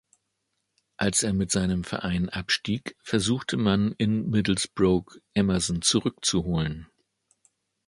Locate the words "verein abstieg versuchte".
1.83-3.55